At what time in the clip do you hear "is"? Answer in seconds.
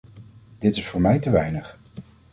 0.77-0.87